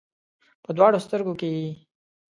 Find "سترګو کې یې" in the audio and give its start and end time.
1.05-1.67